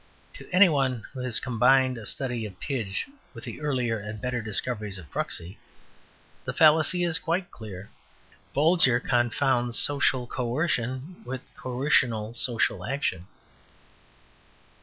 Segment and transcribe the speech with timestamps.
[0.33, 3.05] To any one who has combined a study of Pidge
[3.35, 5.59] with the earlier and better discoveries of Kruxy,
[6.43, 7.87] the fallacy is quite clear.
[8.55, 13.27] Bolger confounds social coercion with coercional social action."